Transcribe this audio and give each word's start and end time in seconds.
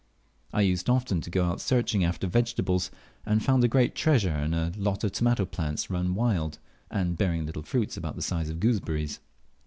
I 0.51 0.61
used 0.61 0.89
often 0.89 1.21
to 1.21 1.29
go 1.29 1.45
out 1.45 1.61
searching 1.61 2.03
after 2.03 2.25
vegetables, 2.25 2.89
and 3.23 3.45
found 3.45 3.63
a 3.63 3.67
great 3.67 3.93
treasure 3.93 4.33
in 4.35 4.51
a 4.51 4.71
lot 4.75 5.03
of 5.03 5.11
tomato 5.11 5.45
plants 5.45 5.91
run 5.91 6.15
wild, 6.15 6.57
and 6.89 7.15
bearing 7.19 7.45
little 7.45 7.61
fruits 7.61 7.97
about 7.97 8.15
the 8.15 8.23
size 8.23 8.49
of 8.49 8.59
gooseberries. 8.59 9.19